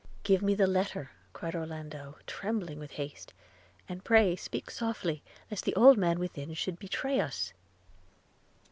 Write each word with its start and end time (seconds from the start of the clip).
'Give 0.23 0.41
me 0.41 0.55
the 0.55 0.65
letter,' 0.65 1.11
cried 1.31 1.53
Orlando 1.53 2.17
trembling 2.25 2.79
with 2.79 2.93
haste, 2.93 3.33
'and 3.87 4.03
pray 4.03 4.35
speak 4.35 4.71
softly, 4.71 5.21
lest 5.51 5.63
the 5.63 5.75
old 5.75 5.95
man 5.95 6.17
within 6.17 6.55
should 6.55 6.79
betray 6.79 7.19
us!' 7.19 7.53